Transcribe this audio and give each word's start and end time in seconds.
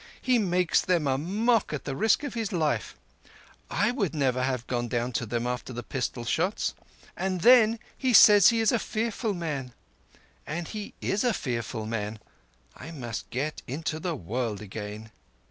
He 0.19 0.39
makes 0.39 0.81
them 0.81 1.05
a 1.05 1.15
mock 1.19 1.71
at 1.73 1.85
the 1.85 1.95
risk 1.95 2.23
of 2.23 2.33
his 2.33 2.51
life—I 2.51 3.91
never 3.91 3.97
would 4.39 4.45
have 4.45 4.65
gone 4.65 4.87
down 4.87 5.11
to 5.11 5.27
them 5.27 5.45
after 5.45 5.73
the 5.73 5.83
pistol 5.83 6.25
shots—and 6.25 7.41
then 7.41 7.77
he 7.95 8.11
says 8.11 8.47
he 8.47 8.61
is 8.61 8.71
a 8.71 8.79
fearful 8.79 9.35
man... 9.35 9.73
And 10.47 10.67
he 10.67 10.95
is 11.01 11.23
a 11.23 11.33
fearful 11.35 11.85
man. 11.85 12.17
I 12.75 12.89
must 12.89 13.29
get 13.29 13.61
into 13.67 13.99
the 13.99 14.15
world 14.15 14.59
again." 14.59 15.11